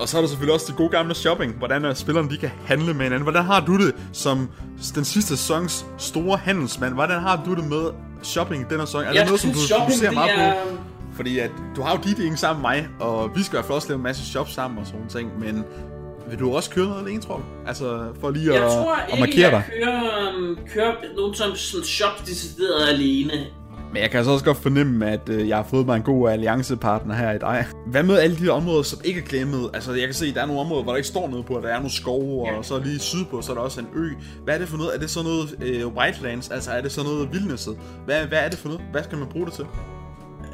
Og 0.00 0.08
så 0.08 0.16
er 0.16 0.20
der 0.20 0.28
selvfølgelig 0.28 0.54
også 0.54 0.66
det 0.68 0.76
gode 0.76 0.88
gamle 0.90 1.14
shopping. 1.14 1.52
Hvordan 1.58 1.84
er 1.84 1.94
spillerne, 1.94 2.30
de 2.30 2.36
kan 2.36 2.50
handle 2.66 2.94
med 2.94 3.02
hinanden. 3.02 3.22
Hvordan 3.22 3.44
har 3.44 3.60
du 3.64 3.78
det 3.86 3.94
som 4.12 4.48
den 4.94 5.04
sidste 5.04 5.36
sæsons 5.36 5.86
store 5.98 6.38
handelsmand? 6.38 6.94
Hvordan 6.94 7.20
har 7.20 7.42
du 7.46 7.54
det 7.54 7.64
med 7.64 7.90
shopping 8.22 8.62
i 8.62 8.64
den 8.70 8.78
her 8.78 8.86
sæson? 8.86 9.00
Er 9.02 9.08
det 9.08 9.14
Jeg 9.14 9.24
noget, 9.24 9.40
som 9.40 9.50
du 9.50 9.58
shopping, 9.58 9.86
fokuserer 9.90 10.10
det 10.10 10.14
meget 10.14 10.38
er... 10.38 10.52
på? 10.52 10.78
Fordi 11.16 11.38
at 11.38 11.50
du 11.76 11.82
har 11.82 11.96
jo 11.96 12.00
dit 12.04 12.18
ing 12.18 12.38
sammen 12.38 12.62
med 12.62 12.70
mig, 12.70 12.88
og 13.00 13.30
vi 13.36 13.42
skal 13.42 13.54
i 13.54 13.56
hvert 13.56 13.64
fald 13.64 13.74
også 13.76 13.88
lave 13.88 13.96
en 13.96 14.02
masse 14.02 14.26
shop 14.32 14.48
sammen 14.48 14.78
og 14.78 14.86
sådan 14.86 15.08
ting, 15.08 15.40
men 15.40 15.64
vil 16.30 16.38
du 16.38 16.56
også 16.56 16.70
køre 16.70 16.86
noget 16.86 17.02
alene, 17.06 17.22
tror 17.22 17.36
du? 17.36 17.42
Altså, 17.66 18.06
for 18.20 18.30
lige 18.30 18.54
Jeg 18.54 18.64
at, 18.64 18.70
tror 18.70 18.94
at 18.94 19.08
ikke, 19.08 19.20
markere 19.20 19.50
jeg 19.50 19.52
dig. 19.52 19.64
kører, 19.84 20.36
um, 20.38 20.58
kører 20.74 20.94
nogen 21.16 21.34
som 21.34 21.54
sådan 21.56 21.84
shop 21.86 22.26
decideret 22.26 22.88
alene. 22.88 23.32
Men 23.92 24.02
jeg 24.02 24.10
kan 24.10 24.18
altså 24.18 24.32
også 24.32 24.44
godt 24.44 24.56
fornemme, 24.56 25.10
at 25.10 25.28
øh, 25.28 25.48
jeg 25.48 25.56
har 25.56 25.64
fået 25.64 25.86
mig 25.86 25.96
en 25.96 26.02
god 26.02 26.30
alliancepartner 26.30 27.14
her 27.14 27.32
i 27.32 27.38
dig. 27.38 27.66
Hvad 27.86 28.02
med 28.02 28.18
alle 28.18 28.36
de 28.36 28.48
områder, 28.48 28.82
som 28.82 29.00
ikke 29.04 29.20
er 29.20 29.24
glemmet? 29.24 29.70
Altså, 29.74 29.92
jeg 29.92 30.04
kan 30.04 30.14
se, 30.14 30.26
at 30.26 30.34
der 30.34 30.42
er 30.42 30.46
nogle 30.46 30.60
områder, 30.60 30.82
hvor 30.82 30.92
der 30.92 30.96
ikke 30.96 31.08
står 31.08 31.28
noget 31.28 31.46
på, 31.46 31.54
at 31.54 31.62
der 31.62 31.68
er 31.68 31.76
nogle 31.76 31.90
skove, 31.90 32.56
og 32.56 32.64
så 32.64 32.78
lige 32.78 32.98
sydpå, 32.98 33.42
så 33.42 33.52
er 33.52 33.56
der 33.56 33.62
også 33.62 33.80
en 33.80 33.86
ø. 33.94 34.08
Hvad 34.44 34.54
er 34.54 34.58
det 34.58 34.68
for 34.68 34.76
noget? 34.76 34.94
Er 34.94 34.98
det 34.98 35.10
sådan 35.10 35.30
noget 35.30 35.56
øh, 35.62 35.86
Whitelands? 35.86 36.48
Altså, 36.48 36.70
er 36.70 36.80
det 36.80 36.92
sådan 36.92 37.10
noget 37.10 37.32
vildnesset? 37.32 37.78
Hvad, 38.04 38.26
hvad 38.26 38.38
er 38.38 38.48
det 38.48 38.58
for 38.58 38.68
noget? 38.68 38.82
Hvad 38.92 39.02
skal 39.02 39.18
man 39.18 39.28
bruge 39.28 39.46
det 39.46 39.54
til? 39.54 39.64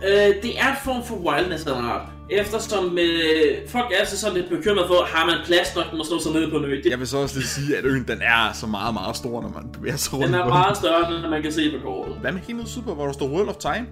Øh, 0.04 0.42
det 0.42 0.58
er 0.58 0.70
en 0.70 0.76
form 0.84 1.04
for 1.04 1.14
wildness 1.14 1.66
af 1.66 1.78
en 1.78 1.84
art. 1.84 2.13
Eftersom 2.30 2.98
øh, 2.98 3.68
folk 3.68 3.92
er 3.92 3.96
altid 4.00 4.16
sådan 4.16 4.36
lidt 4.36 4.48
bekymret 4.50 4.86
for, 4.86 4.94
har 5.06 5.26
man 5.26 5.34
plads 5.44 5.76
nok, 5.76 5.84
når 5.90 5.96
man 5.96 6.06
slår 6.06 6.18
sig 6.18 6.32
ned 6.32 6.50
på 6.50 6.56
en 6.56 6.64
ø. 6.64 6.76
Det, 6.76 6.86
Jeg 6.90 6.98
vil 6.98 7.06
så 7.08 7.18
også 7.18 7.36
lige 7.38 7.48
sige, 7.48 7.76
at 7.78 7.84
øen 7.84 8.04
den 8.08 8.20
er 8.22 8.52
så 8.52 8.66
meget, 8.66 8.94
meget 8.94 9.16
stor, 9.16 9.42
når 9.42 9.48
man 9.48 9.64
bevæger 9.72 9.96
sig 9.96 10.12
rundt. 10.12 10.26
den 10.26 10.34
er 10.34 10.46
meget 10.48 10.76
større, 10.76 11.14
end 11.16 11.28
man 11.30 11.42
kan 11.42 11.52
se 11.52 11.70
på 11.70 11.78
kortet. 11.88 12.14
Hvad 12.20 12.32
med 12.32 12.40
helt 12.40 12.56
nede 12.58 12.68
sydpå, 12.68 12.94
hvor 12.94 13.06
der 13.06 13.12
står 13.12 13.28
World 13.28 13.48
of 13.48 13.56
Time? 13.56 13.86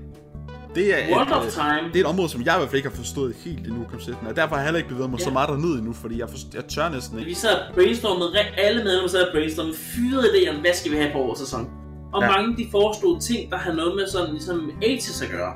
Det 0.74 0.86
er, 0.94 1.14
World 1.16 1.28
et, 1.28 1.34
of 1.36 1.44
øh, 1.46 1.50
Time. 1.52 1.84
Det 1.92 1.96
er 1.96 2.00
et 2.00 2.06
område, 2.06 2.28
som 2.28 2.42
jeg 2.42 2.54
i 2.54 2.58
hvert 2.58 2.68
fald 2.70 2.76
ikke 2.76 2.88
har 2.88 2.96
forstået 2.96 3.34
helt 3.44 3.66
endnu, 3.66 3.84
koncepten. 3.90 4.26
Og 4.26 4.36
derfor 4.36 4.54
har 4.54 4.60
jeg 4.62 4.66
heller 4.66 4.78
ikke 4.78 4.88
bevæget 4.88 5.10
mig 5.10 5.18
Ja. 5.18 5.24
så 5.24 5.30
meget 5.30 5.48
derned 5.48 5.72
endnu, 5.78 5.92
fordi 5.92 6.18
jeg, 6.18 6.28
forst- 6.28 6.54
jeg 6.54 6.64
tør 6.64 6.88
næsten 6.88 7.18
ikke. 7.18 7.28
Vi 7.28 7.34
sad 7.34 7.56
re- 8.34 8.60
alle 8.60 8.84
medlemmer 8.84 9.08
sad 9.08 9.22
og 9.22 9.28
brainstormede, 9.32 9.76
fyrede 9.76 10.26
idéer 10.28 10.60
hvad 10.60 10.74
skal 10.74 10.92
vi 10.92 10.96
have 10.96 11.12
på 11.12 11.18
vores 11.18 11.38
sæson. 11.38 11.70
Og 12.14 12.22
Ja. 12.22 12.30
mange 12.30 12.56
de 12.56 12.66
foreslog 12.70 13.22
ting, 13.22 13.50
der 13.50 13.56
har 13.58 13.72
noget 13.72 13.96
med 13.96 14.06
sådan 14.06 14.30
ligesom 14.30 14.70
Atis 14.82 15.22
at 15.22 15.30
gøre. 15.30 15.52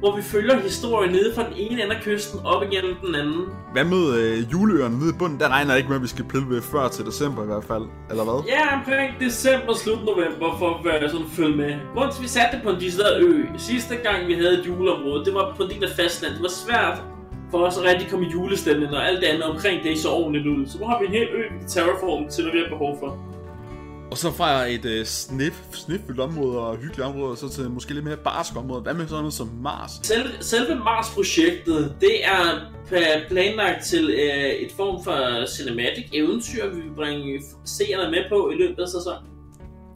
Hvor 0.00 0.16
vi 0.16 0.22
følger 0.22 0.56
historien 0.60 1.12
nede 1.12 1.34
fra 1.34 1.44
den 1.48 1.52
ene 1.56 1.82
ende 1.82 1.94
af 1.96 2.02
kysten 2.02 2.40
op 2.44 2.62
igennem 2.68 2.94
den 3.06 3.14
anden. 3.14 3.42
Hvad 3.72 3.84
med 3.84 4.04
øh, 4.20 4.52
juleøren 4.52 4.92
nede 4.92 5.10
i 5.14 5.18
bunden? 5.18 5.40
Der 5.40 5.48
regner 5.48 5.74
ikke 5.74 5.88
med, 5.88 5.96
at 5.96 6.02
vi 6.02 6.12
skal 6.16 6.24
pille 6.24 6.46
ved 6.48 6.62
før 6.62 6.88
til 6.88 7.02
december 7.06 7.42
i 7.42 7.46
hvert 7.46 7.64
fald. 7.64 7.84
Eller 8.10 8.24
hvad? 8.28 8.38
Ja, 8.54 8.62
omkring 8.78 9.10
december, 9.26 9.72
slut 9.74 10.02
november, 10.10 10.48
for 10.58 10.68
at 10.74 10.84
være 10.84 11.10
sådan 11.10 11.26
følge 11.38 11.56
med. 11.56 11.72
Grunden 11.94 12.22
vi 12.22 12.28
satte 12.28 12.50
det 12.56 12.60
på 12.64 12.70
en 12.70 12.80
decideret 12.80 13.16
ø, 13.28 13.44
sidste 13.70 13.94
gang 14.06 14.18
vi 14.30 14.34
havde 14.34 14.54
et 14.60 14.66
juleområde, 14.66 15.24
det 15.24 15.34
var 15.34 15.54
på 15.56 15.62
en 15.62 15.70
del 15.70 15.84
af 15.84 15.92
fastland. 16.00 16.32
Det 16.36 16.42
var 16.48 16.54
svært 16.64 16.96
for 17.50 17.58
os 17.66 17.76
at 17.78 17.84
rigtig 17.90 18.06
komme 18.10 18.26
i 18.26 18.30
julestemning, 18.36 18.90
og 18.96 19.08
alt 19.08 19.20
det 19.22 19.26
andet 19.26 19.44
omkring 19.44 19.76
det 19.84 19.98
så 19.98 20.08
ordentligt 20.10 20.46
ud. 20.46 20.66
Så 20.66 20.78
nu 20.80 20.84
har 20.90 20.96
vi 21.00 21.06
en 21.06 21.12
hel 21.12 21.28
ø, 21.38 21.42
vi 21.52 21.58
kan 21.60 21.68
terraform 21.68 22.28
til, 22.32 22.40
hvad 22.44 22.52
vi 22.52 22.60
har 22.64 22.70
behov 22.76 22.92
for. 23.02 23.10
Og 24.10 24.18
så 24.18 24.30
fra 24.32 24.66
et 24.66 24.84
øh, 24.84 25.04
snif, 25.04 25.62
snifyldt 25.72 26.20
område 26.20 26.58
og 26.58 26.76
hyggeligt 26.76 27.00
område, 27.00 27.36
så 27.36 27.48
til 27.48 27.70
måske 27.70 27.94
lidt 27.94 28.04
mere 28.04 28.16
barsk 28.16 28.56
område. 28.56 28.82
Hvad 28.82 28.94
med 28.94 29.06
sådan 29.06 29.18
noget 29.18 29.34
som 29.34 29.50
Mars? 29.62 29.90
Selve, 30.02 30.28
selve 30.40 30.74
Mars-projektet, 30.74 31.94
det 32.00 32.24
er 32.24 32.72
pla- 32.88 33.28
planlagt 33.28 33.84
til 33.84 34.10
øh, 34.10 34.50
et 34.64 34.72
form 34.76 35.04
for 35.04 35.46
cinematic 35.46 36.04
eventyr, 36.12 36.68
vi 36.68 36.80
vil 36.80 36.94
bringe 36.96 37.42
seerne 37.64 38.10
med 38.10 38.24
på 38.28 38.50
i 38.50 38.54
løbet 38.54 38.82
af 38.82 38.88
sæsonen. 38.88 39.28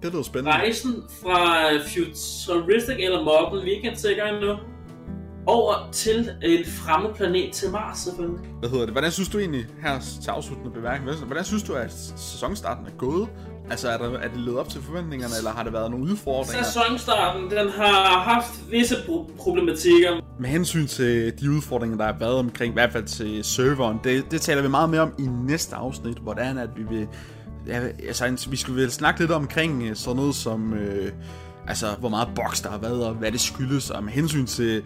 Det 0.02 0.12
lyder 0.12 0.22
spændende. 0.22 0.52
Rejsen 0.52 1.04
fra 1.22 1.68
Futuristic 1.88 2.96
eller 2.98 3.22
Mobben, 3.22 3.64
vi 3.64 3.70
ikke 3.70 3.92
sikre 3.96 4.28
endnu, 4.28 4.56
over 5.46 5.88
til 5.92 6.30
en 6.42 6.64
fremmed 6.66 7.14
planet 7.14 7.52
til 7.52 7.70
Mars 7.70 7.98
selvfølgelig. 7.98 8.40
Hvad 8.60 8.68
hedder 8.68 8.84
det? 8.84 8.94
Hvordan 8.94 9.10
synes 9.10 9.28
du 9.28 9.38
egentlig, 9.38 9.66
her 9.82 10.00
til 10.22 10.30
afsluttende 10.30 10.72
bemærkning, 10.72 11.18
hvordan 11.18 11.44
synes 11.44 11.62
du, 11.62 11.74
at 11.74 11.92
sæsonstarten 12.16 12.86
er 12.86 12.96
gået? 12.98 13.28
Altså, 13.70 13.88
er, 13.88 13.98
der, 13.98 14.18
er 14.18 14.28
det 14.28 14.40
levet 14.40 14.58
op 14.58 14.68
til 14.68 14.82
forventningerne, 14.82 15.34
eller 15.38 15.50
har 15.50 15.62
der 15.62 15.70
været 15.70 15.90
nogle 15.90 16.04
udfordringer? 16.04 16.64
Sæsonstarten, 16.64 17.50
den 17.50 17.68
har 17.68 18.18
haft 18.18 18.70
visse 18.70 18.94
pro- 18.94 19.36
problematikker. 19.36 20.20
Med 20.40 20.48
hensyn 20.48 20.86
til 20.86 21.40
de 21.40 21.50
udfordringer, 21.50 21.96
der 21.96 22.04
har 22.04 22.16
været 22.18 22.34
omkring, 22.34 22.72
i 22.72 22.72
hvert 22.72 22.92
fald 22.92 23.04
til 23.04 23.44
serveren, 23.44 24.00
det, 24.04 24.30
det 24.30 24.40
taler 24.40 24.62
vi 24.62 24.68
meget 24.68 24.90
mere 24.90 25.00
om 25.00 25.12
i 25.18 25.26
næste 25.46 25.76
afsnit, 25.76 26.16
hvordan 26.18 26.58
at 26.58 26.68
vi 26.76 26.82
vil 26.82 27.08
ja, 27.66 27.80
altså, 28.08 28.46
vi 28.50 28.56
skulle 28.56 28.82
vel 28.82 28.90
snakke 28.90 29.20
lidt 29.20 29.30
omkring 29.30 29.82
øh, 29.82 29.96
sådan 29.96 30.16
noget 30.16 30.34
som, 30.34 30.74
øh, 30.74 31.12
altså, 31.68 31.86
hvor 32.00 32.08
meget 32.08 32.28
boks 32.34 32.60
der 32.60 32.70
har 32.70 32.78
været, 32.78 33.04
og 33.06 33.14
hvad 33.14 33.32
det 33.32 33.40
skyldes, 33.40 33.90
og 33.90 34.04
med 34.04 34.12
hensyn 34.12 34.46
til 34.46 34.82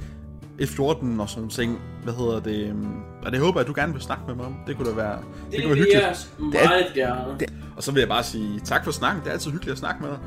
F14 0.61 1.21
og 1.21 1.29
sådan 1.29 1.49
ting. 1.49 1.81
Hvad 2.05 2.15
hedder 2.15 2.41
det? 2.41 2.69
øhm, 2.69 2.87
Og 3.23 3.33
det 3.33 3.41
håber 3.41 3.61
jeg, 3.61 3.69
at 3.69 3.75
du 3.75 3.81
gerne 3.81 3.93
vil 3.93 4.03
snakke 4.03 4.23
med 4.27 4.35
mig 4.35 4.47
om. 4.47 4.57
Det 4.67 4.77
kunne 4.77 4.91
da 4.91 4.95
være, 4.95 5.17
det, 5.17 5.53
Det, 5.53 5.63
kunne 5.63 5.69
være 5.69 5.85
hyggeligt. 5.85 5.95
jeg 6.03 6.17
Det 6.53 6.61
er- 6.65 6.69
meget 6.69 6.87
gerne. 6.95 7.39
Det, 7.41 7.49
og 7.77 7.83
så 7.83 7.93
vil 7.93 8.01
jeg 8.01 8.09
bare 8.09 8.23
sige 8.23 8.61
tak 8.61 8.85
for 8.85 8.91
snakken. 8.93 9.23
Det 9.23 9.29
er 9.29 9.33
altid 9.33 9.51
hyggeligt 9.51 9.73
at 9.73 9.79
snakke 9.79 10.03
med 10.03 10.11
dig. 10.11 10.19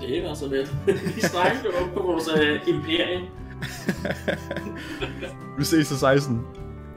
Det 0.00 0.26
er 0.30 0.34
så 0.34 0.48
lidt. 0.48 0.74
Vi 1.16 1.20
snakker 1.20 1.58
jo 1.64 1.86
på 1.94 2.02
vores 2.02 2.28
uh, 2.28 2.68
imperium. 2.74 3.22
Vi 5.58 5.64
ses 5.64 5.88
til 5.88 5.96
16. 5.98 6.40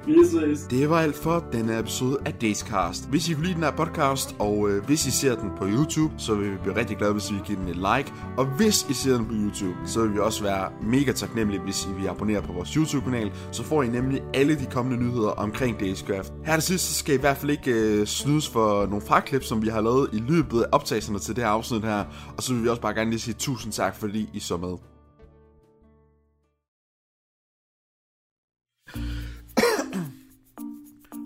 Vi 0.10 0.26
ses. 0.26 0.68
Det 0.70 0.90
var 0.90 1.00
alt 1.00 1.16
for 1.16 1.46
denne 1.52 1.80
episode 1.80 2.18
af 2.26 2.34
Dayscast. 2.34 3.10
Hvis 3.10 3.30
I 3.30 3.34
kunne 3.34 3.44
lide 3.44 3.56
den 3.56 3.64
her 3.64 3.72
podcast, 3.72 4.36
og 4.40 4.70
øh, 4.70 4.86
hvis 4.86 5.08
I 5.08 5.12
ser 5.12 5.36
den 5.36 5.50
på 5.58 5.66
YouTube, 5.66 6.14
så 6.18 6.36
vil 6.36 6.52
vi 6.52 6.58
blive 6.64 6.76
rigtig 6.76 6.98
glade, 6.98 7.14
hvis 7.14 7.30
I 7.30 7.34
vil 7.34 7.44
give 7.44 7.58
den 7.58 7.68
et 7.68 7.76
like. 7.76 8.14
Og 8.38 8.46
hvis 8.46 8.86
I 8.90 8.94
ser 8.94 9.16
den 9.18 9.26
på 9.26 9.34
YouTube, 9.34 9.78
så 9.86 10.02
vil 10.02 10.14
vi 10.14 10.20
også 10.20 10.44
være 10.44 10.72
mega 10.82 11.12
taknemmelige, 11.12 11.62
hvis 11.62 11.86
I 11.86 12.02
vil 12.02 12.08
abonnere 12.08 12.42
på 12.42 12.54
vores 12.54 12.70
YouTube-kanal. 12.70 13.32
Så 13.52 13.64
får 13.64 13.84
I 13.84 13.88
nemlig 13.88 14.22
alle 14.34 14.60
de 14.60 14.66
kommende 14.66 15.04
nyheder 15.06 15.30
omkring 15.30 15.80
Dayscraft. 15.80 16.34
Her 16.46 16.54
til 16.54 16.64
sidst, 16.64 16.86
så 16.86 16.94
skal 16.94 17.14
I 17.14 17.18
i 17.18 17.22
hvert 17.22 17.38
fald 17.38 17.52
ikke 17.52 17.72
øh, 17.72 18.08
snydes 18.08 18.50
for 18.50 18.86
nogle 18.86 19.02
fraklip, 19.02 19.44
som 19.44 19.62
vi 19.62 19.68
har 19.68 19.82
lavet 19.82 20.10
i 20.14 20.18
løbet 20.18 20.62
af 20.62 20.66
optagelserne 20.72 21.20
til 21.20 21.36
det 21.36 21.44
her 21.44 21.52
afsnit 21.52 21.84
her. 21.84 22.04
Og 22.38 22.44
så 22.44 22.54
vil 22.54 22.64
vi 22.64 22.70
også 22.70 22.82
bare 22.82 22.94
gerne 22.94 23.10
lige 23.10 23.20
sige 23.20 23.34
tusind 23.34 23.74
tak, 23.74 23.96
fordi 23.96 24.30
I 24.34 24.40
så 24.40 24.58
med. 24.58 24.89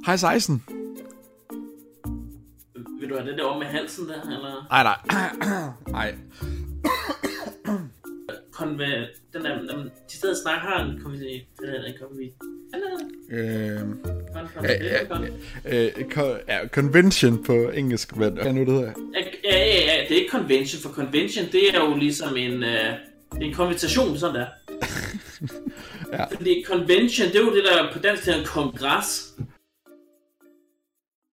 Hej 0.06 0.18
16. 0.18 0.64
Vil 3.00 3.10
du 3.10 3.16
have 3.16 3.30
det 3.30 3.38
der 3.38 3.44
om 3.44 3.60
med 3.60 3.68
halsen 3.68 4.08
der, 4.08 4.22
eller? 4.22 4.68
Ej, 4.72 4.84
nej. 4.84 4.96
Nej. 5.88 6.16
Konve... 8.52 8.86
Den 9.34 9.44
der... 9.46 9.58
Den, 9.60 9.92
de 10.12 10.18
steder 10.18 10.36
snak 10.44 10.60
har 10.60 10.84
en 10.84 11.00
konvi... 11.04 11.48
Den 11.60 11.68
der, 11.68 11.84
en 11.84 11.94
konvi... 12.02 12.34
Øhm, 13.32 14.00
ja, 14.64 15.00
øh, 15.66 16.40
ja, 16.48 16.68
convention 16.68 17.44
på 17.44 17.54
engelsk, 17.54 18.16
hvad 18.16 18.32
hvad 18.32 18.46
er 18.46 18.52
nu 18.52 18.60
det 18.60 18.70
hedder? 18.70 18.94
Ja, 19.44 19.58
ja, 19.58 19.82
ja, 19.86 20.04
det 20.10 20.12
er 20.12 20.22
ikke 20.22 20.32
convention, 20.32 20.82
for 20.82 20.90
convention, 20.90 21.46
det 21.52 21.76
er 21.76 21.80
jo 21.80 21.96
ligesom 21.96 22.38
en, 22.38 22.64
øh, 22.64 22.94
en 23.42 23.54
konvention, 23.54 24.18
sådan 24.18 24.36
der. 24.36 24.48
Ja. 26.14 26.26
Fordi 26.26 26.64
convention, 26.68 27.28
det 27.28 27.36
er 27.36 27.40
jo 27.40 27.56
det 27.56 27.64
der 27.64 27.94
på 27.94 28.00
dansk 28.00 28.26
hedder 28.26 28.40
en 28.40 28.46
kongres. 28.46 29.34